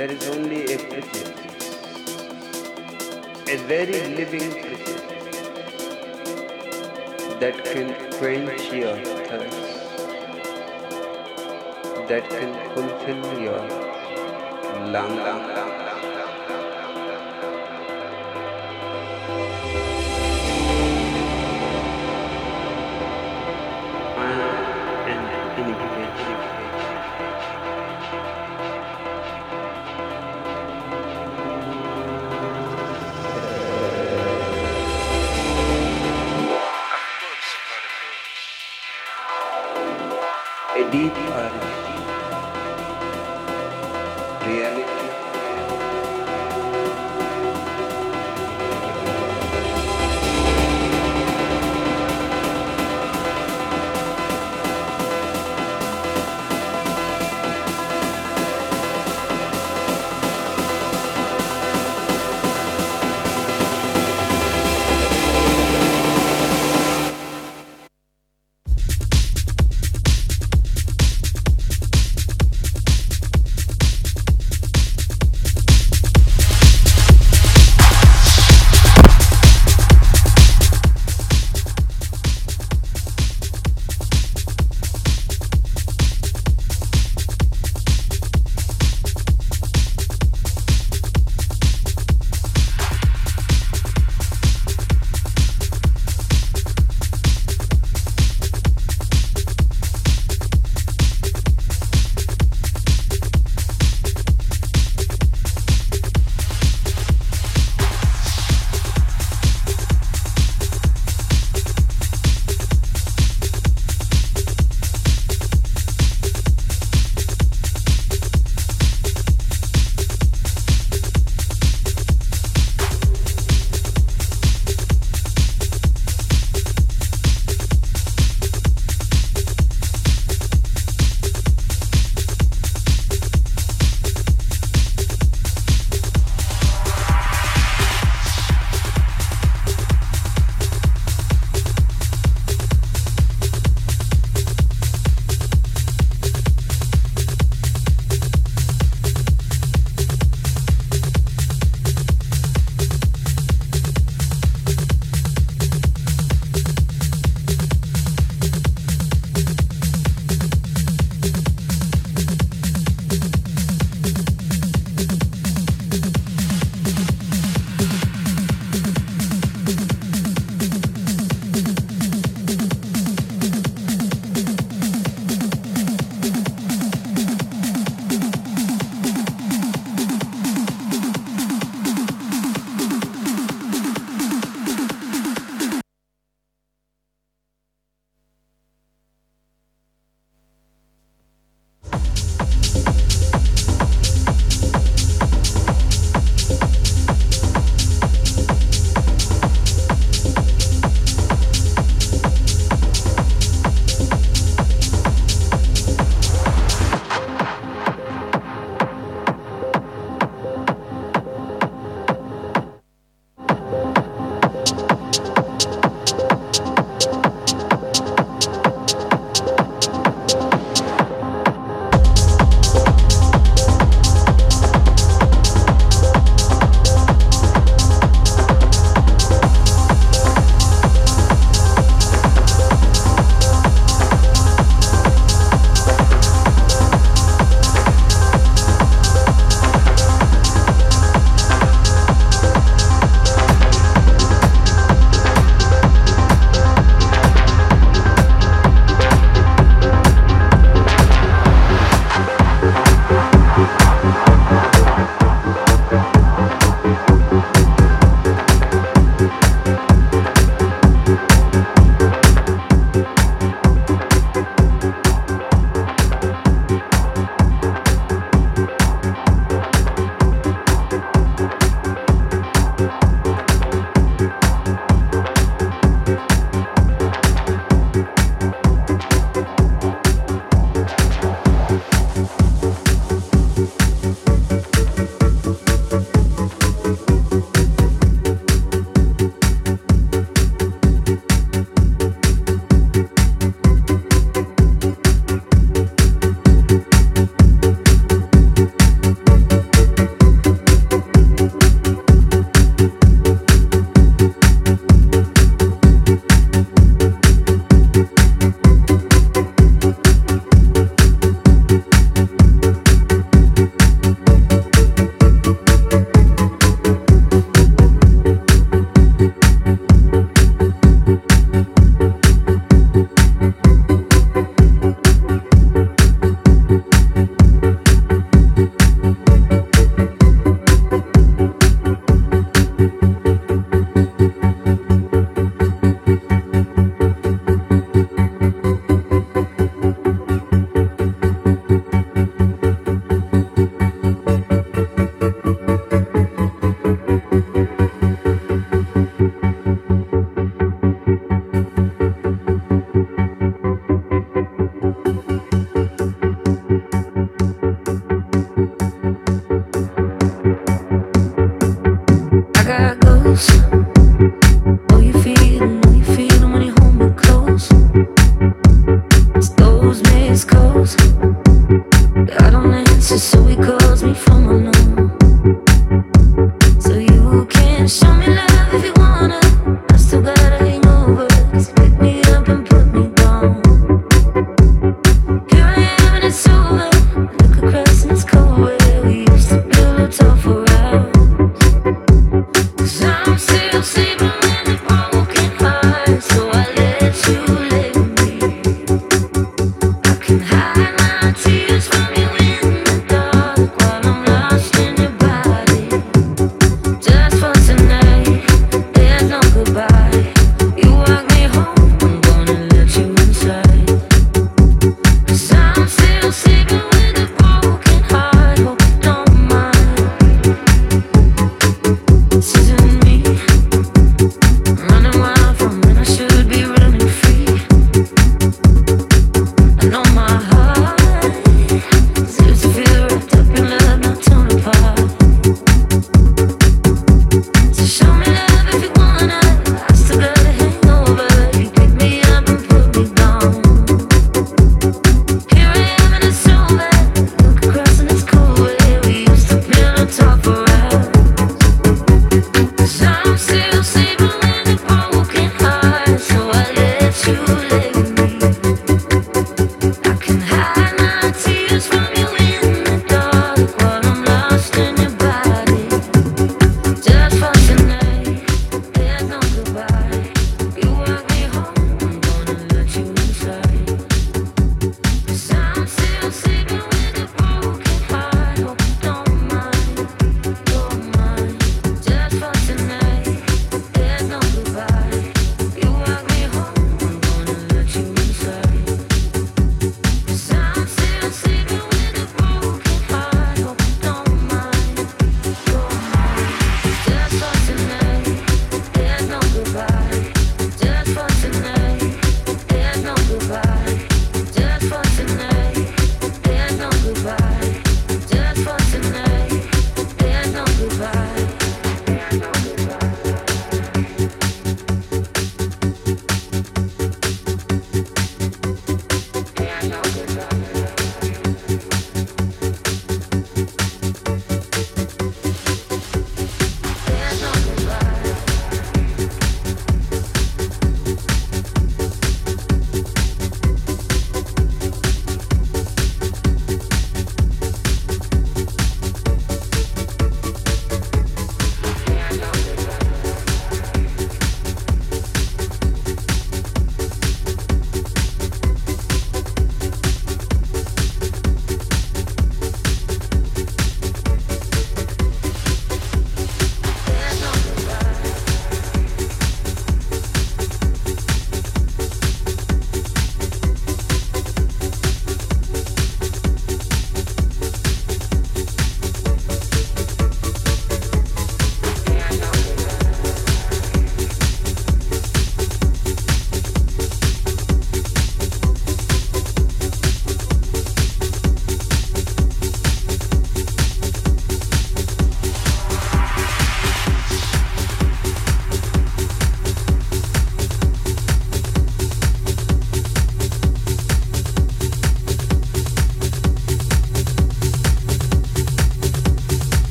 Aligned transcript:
There 0.00 0.10
is 0.10 0.28
only 0.30 0.60
a 0.64 0.78
prejudice, 0.78 1.74
a 3.46 3.56
very 3.72 3.98
living 4.16 4.50
prejudice 4.50 5.02
that 7.42 7.62
can 7.66 7.92
quench 8.14 8.72
your 8.72 8.96
thirst, 9.28 9.60
that 12.08 12.24
can 12.30 12.50
fulfill 12.72 13.40
your 13.42 13.62
longing. 14.96 15.49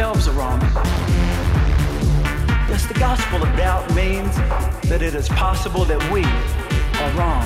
Ourselves 0.00 0.28
are 0.28 0.32
wrong. 0.32 0.60
Yes, 2.70 2.86
the 2.86 2.94
gospel 2.94 3.42
of 3.42 3.54
doubt 3.54 3.94
means 3.94 4.34
that 4.88 5.02
it 5.02 5.14
is 5.14 5.28
possible 5.28 5.84
that 5.84 6.00
we 6.10 6.24
are 7.00 7.12
wrong. 7.18 7.44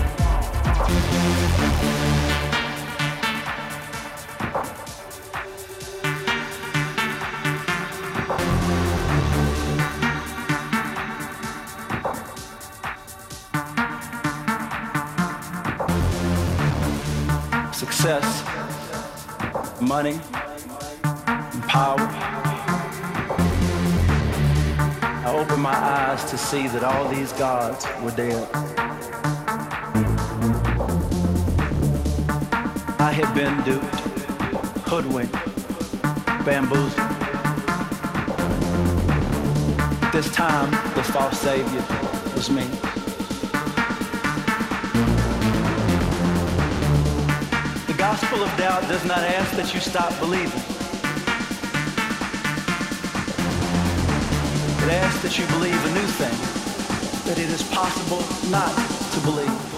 Success, 17.73 18.45
money, 19.81 20.21
and 21.03 21.62
power. 21.64 22.34
My 25.64 25.74
eyes 25.74 26.22
to 26.31 26.37
see 26.37 26.68
that 26.68 26.85
all 26.85 27.09
these 27.09 27.33
gods 27.33 27.87
were 28.03 28.11
dead. 28.11 28.46
I 33.00 33.11
had 33.11 33.35
been 33.35 33.57
duped, 33.64 34.00
hoodwinked, 34.87 35.33
bamboozled. 36.44 36.92
This 40.12 40.31
time, 40.35 40.70
the 40.94 41.03
false 41.03 41.40
savior 41.40 41.85
was 42.35 42.50
me. 42.50 42.64
The 47.87 47.96
gospel 47.96 48.42
of 48.42 48.55
doubt 48.59 48.83
does 48.87 49.07
not 49.07 49.20
ask 49.20 49.57
that 49.57 49.72
you 49.72 49.81
stop 49.81 50.12
believing. 50.20 50.74
It 54.94 54.98
asks 54.98 55.22
that 55.24 55.37
you 55.37 55.44
believe 55.48 55.74
a 55.74 55.92
new 55.92 56.07
thing, 56.07 56.38
that 57.26 57.37
it 57.37 57.50
is 57.50 57.64
possible 57.64 58.22
not 58.48 58.70
to 59.12 59.20
believe. 59.22 59.74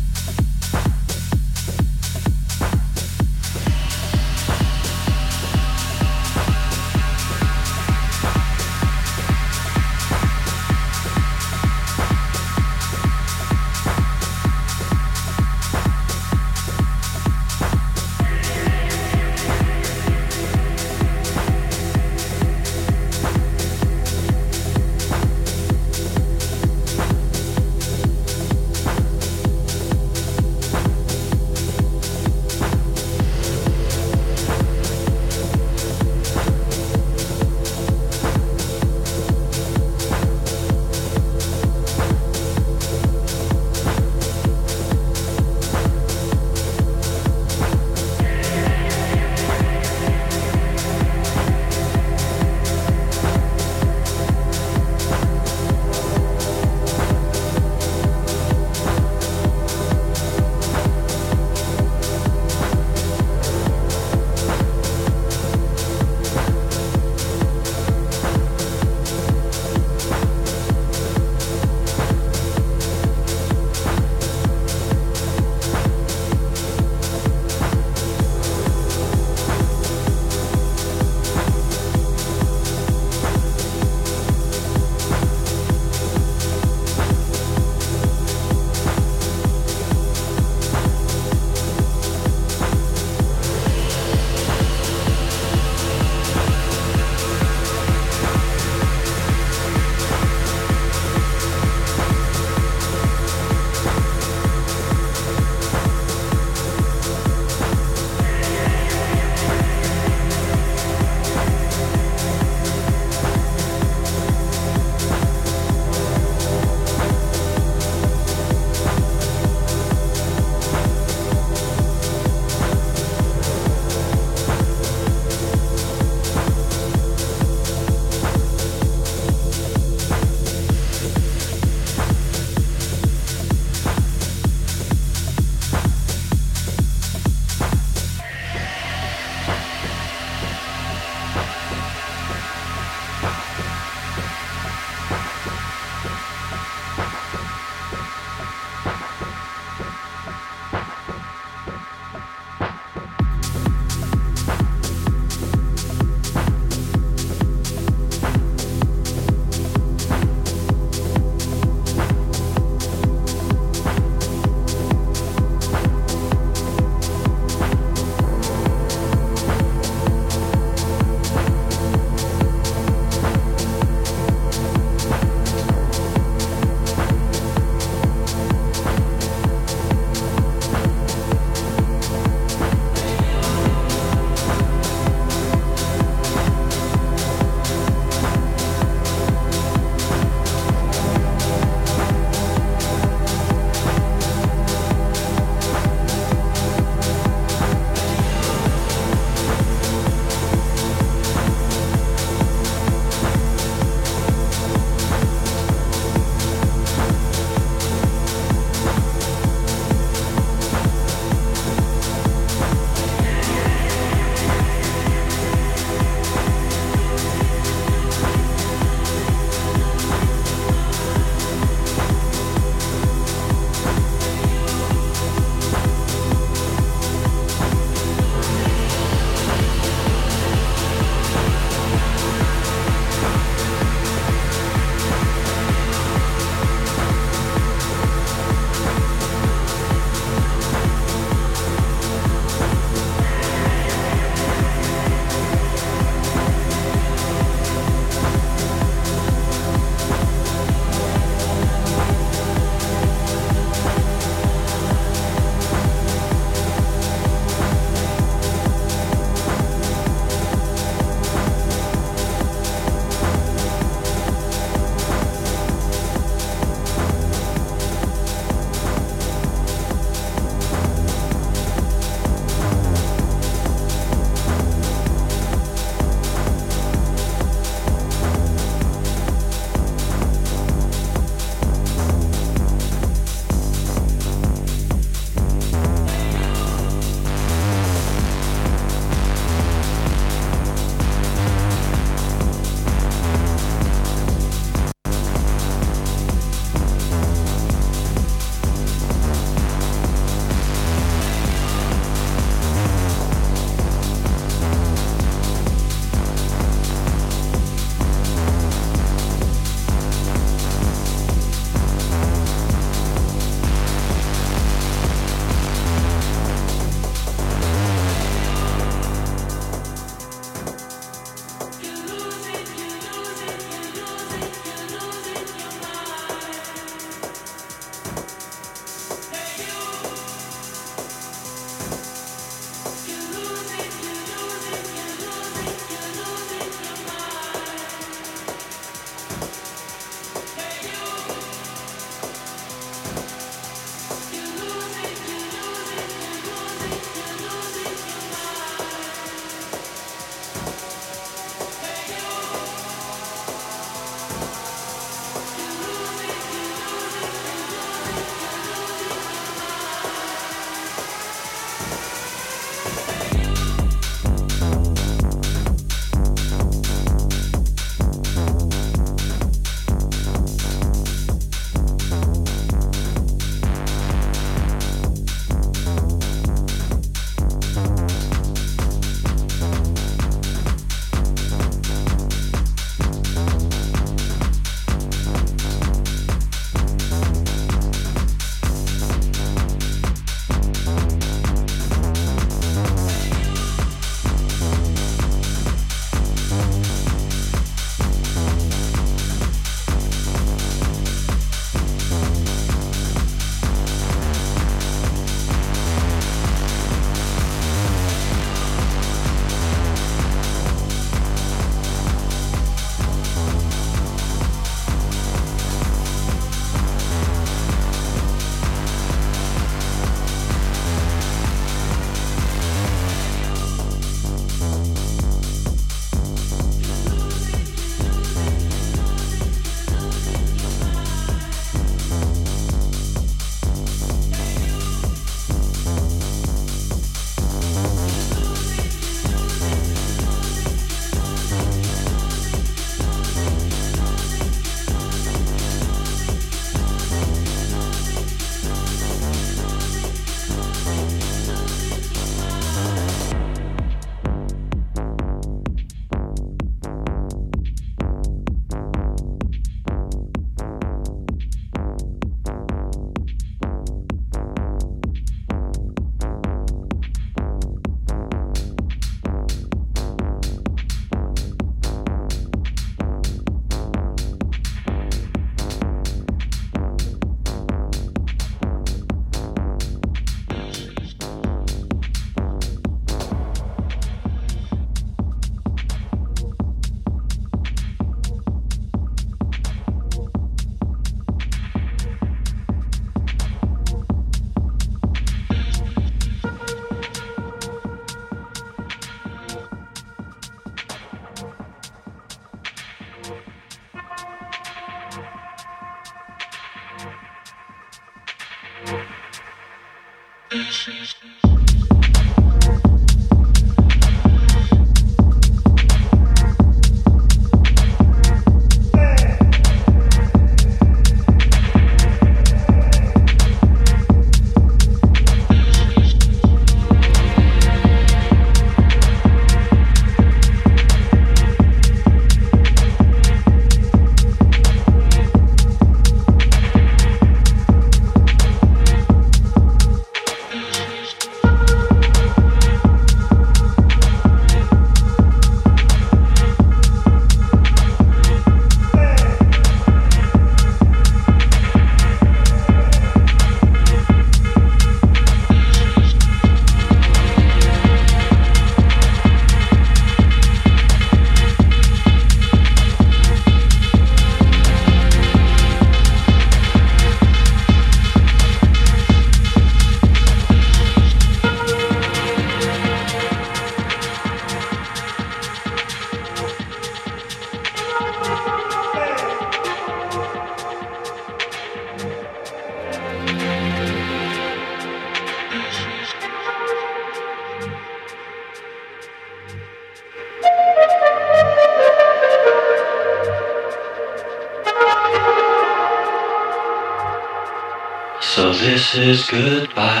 This 598.81 598.95
is 598.95 599.29
goodbye. 599.29 600.00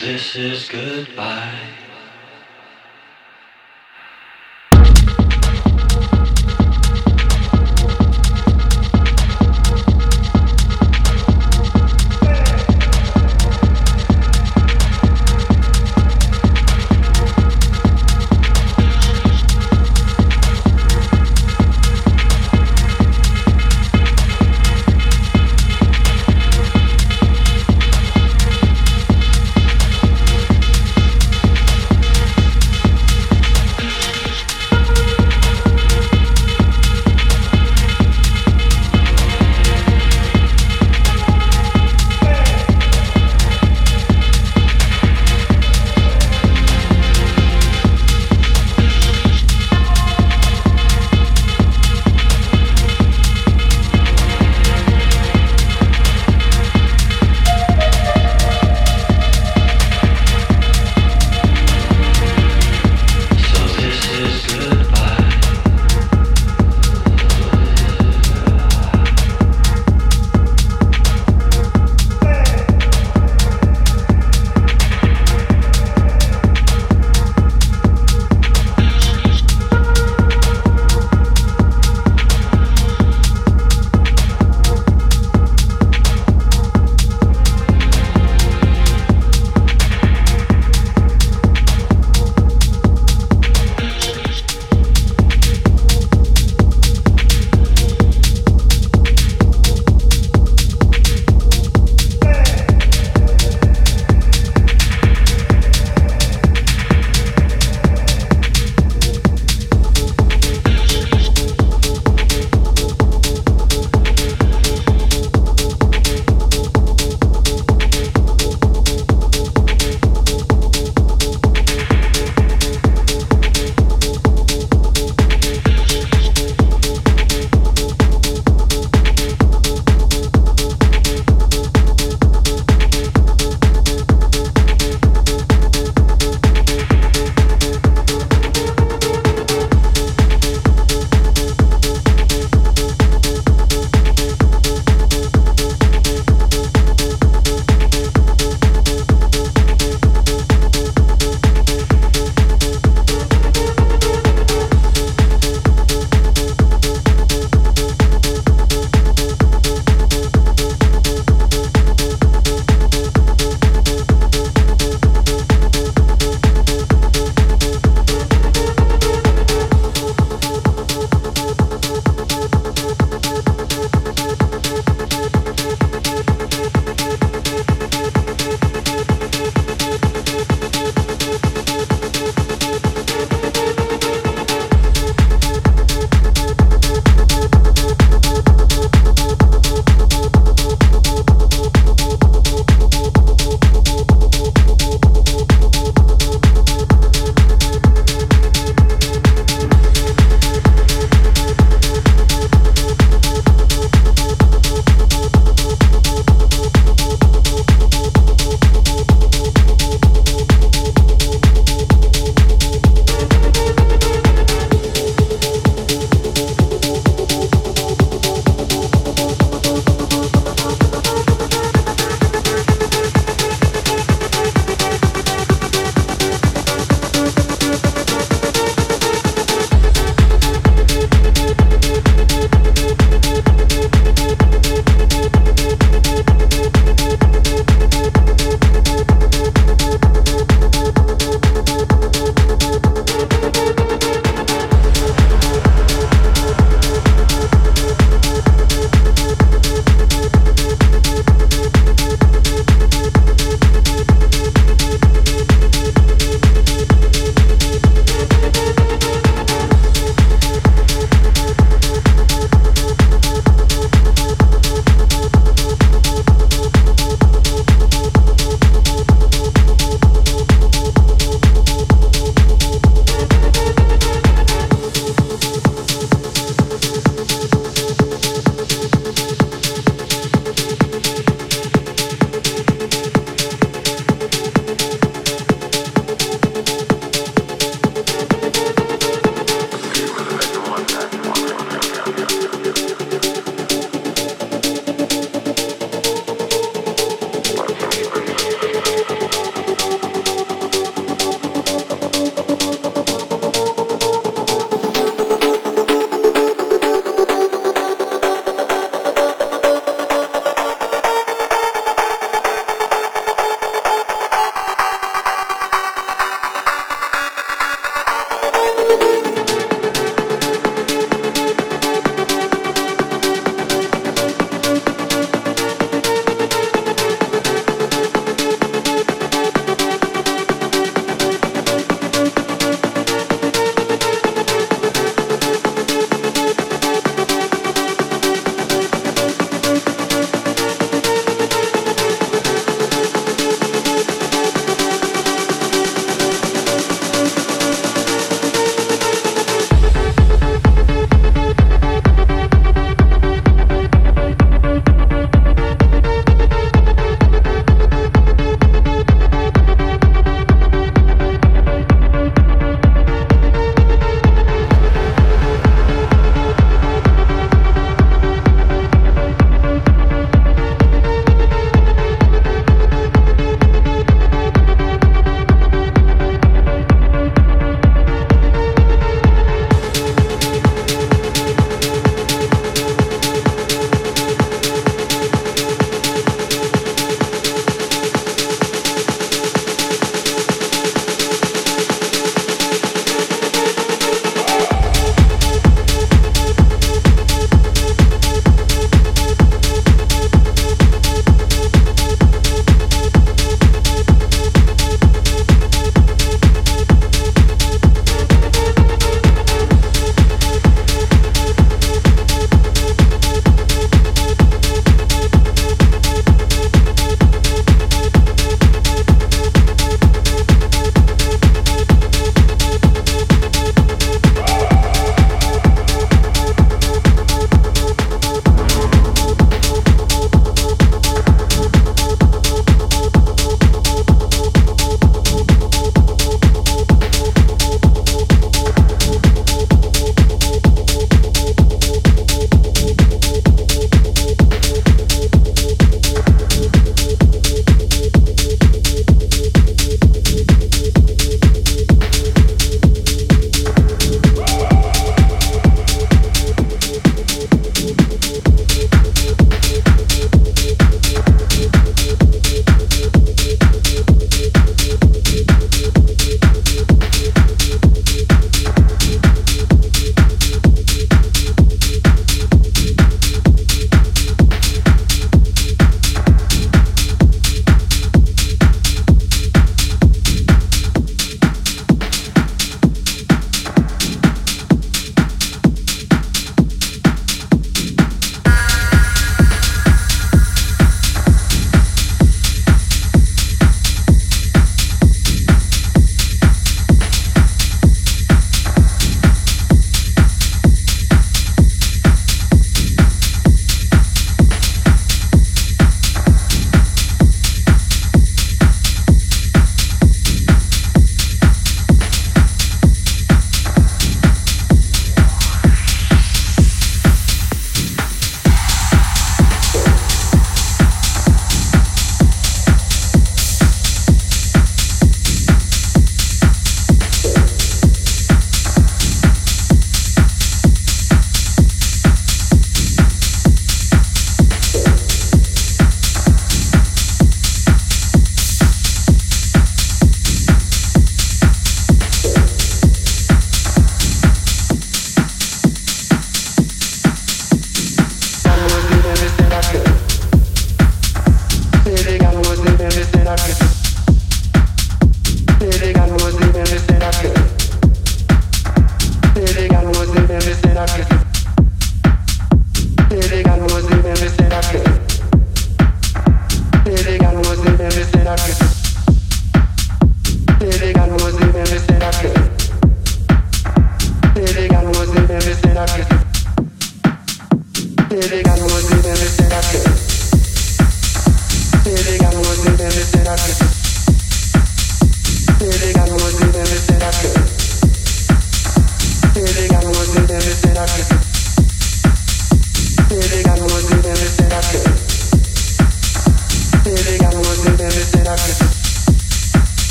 this 0.00 0.34
is 0.36 0.68
goodbye. 0.68 1.89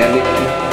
Reality. 0.00 0.69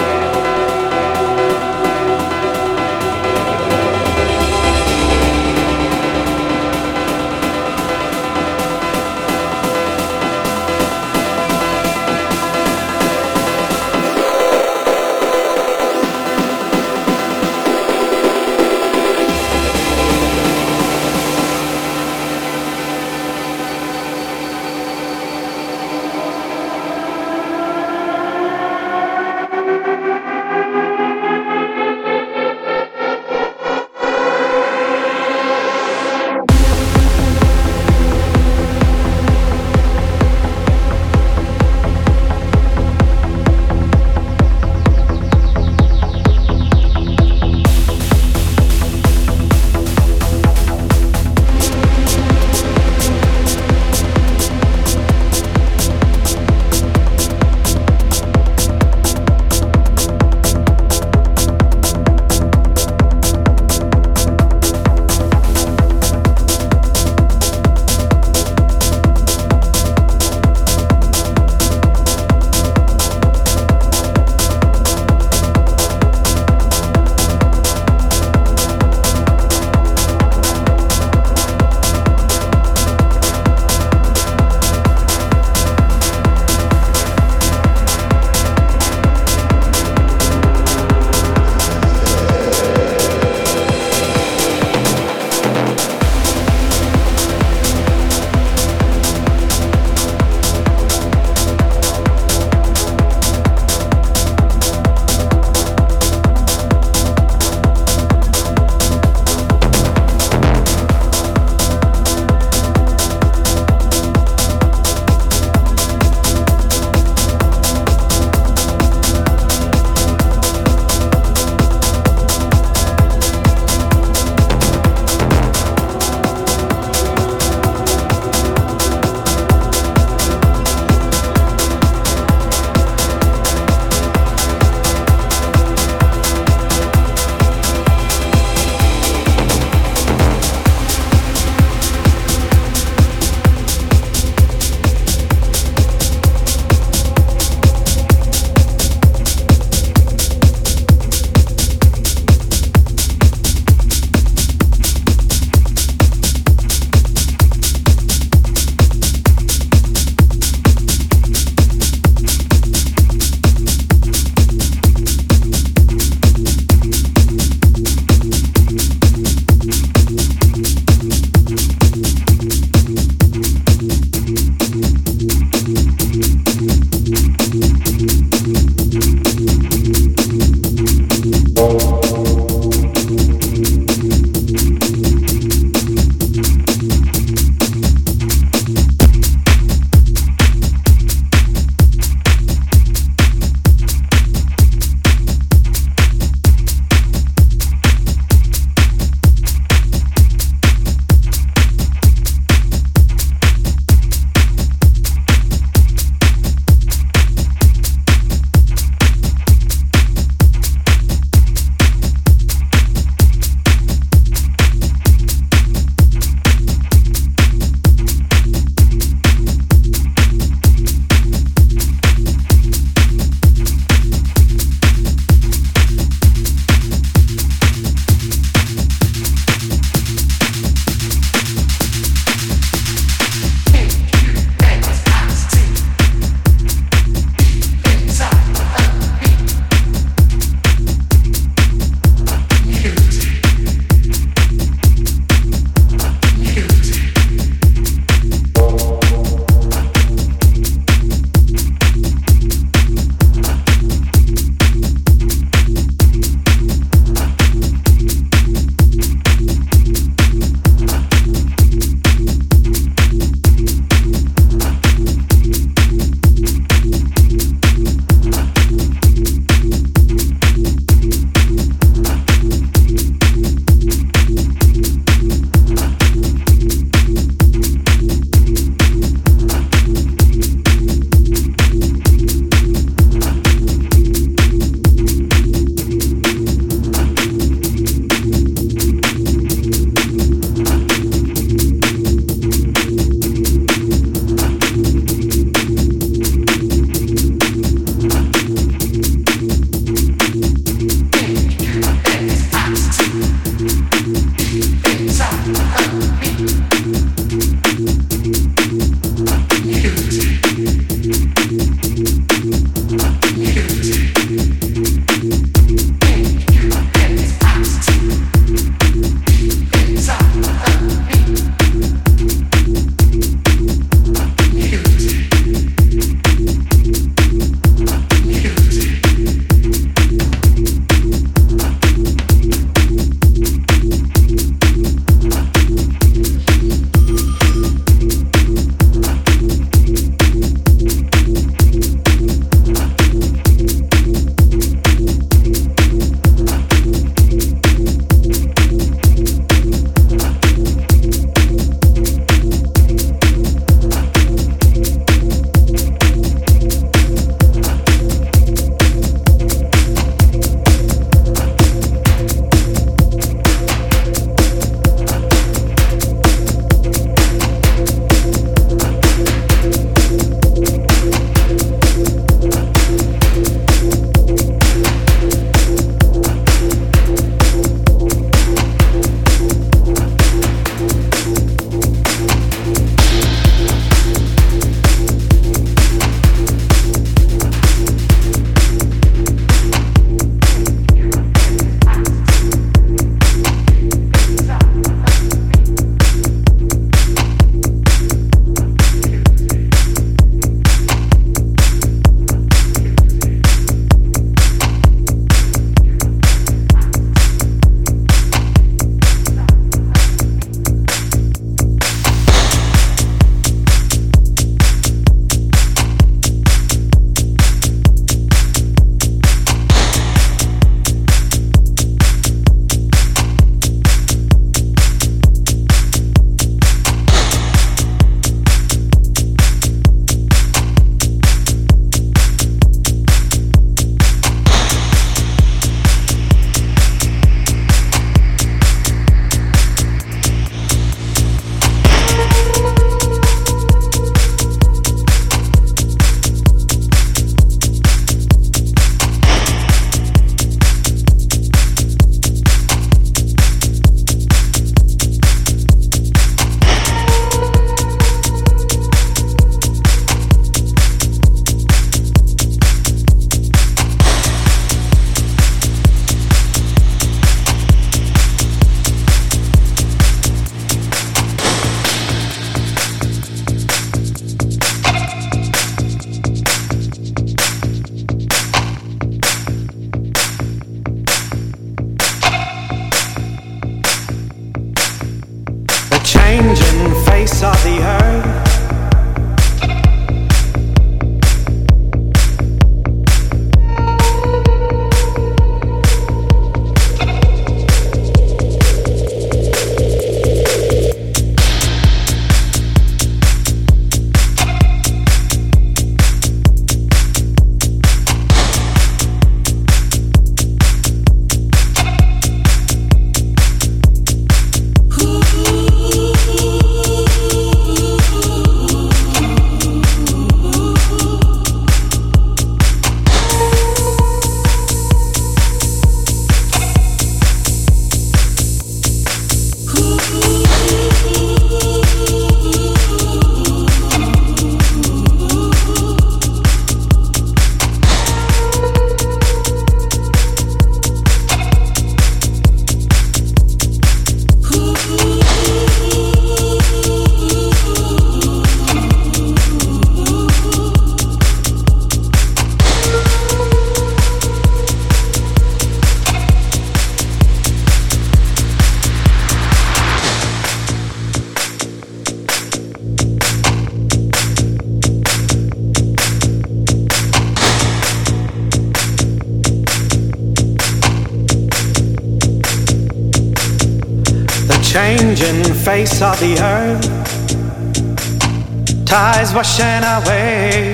Washing 579.37 579.83
away. 579.83 580.66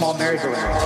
Small 0.00 0.14
merry-go-round. 0.14 0.79